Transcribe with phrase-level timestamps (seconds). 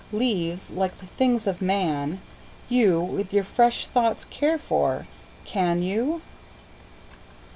[0.11, 2.19] Leáves, líke the things of man,
[2.71, 5.05] youWith your fresh thoughts care for,
[5.45, 6.23] can you?